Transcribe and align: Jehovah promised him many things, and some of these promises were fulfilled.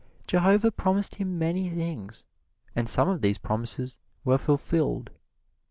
Jehovah 0.25 0.71
promised 0.71 1.13
him 1.13 1.37
many 1.37 1.69
things, 1.69 2.25
and 2.75 2.89
some 2.89 3.07
of 3.07 3.21
these 3.21 3.37
promises 3.37 3.99
were 4.25 4.39
fulfilled. 4.39 5.11